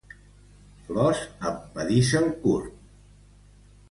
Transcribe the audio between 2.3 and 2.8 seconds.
curt.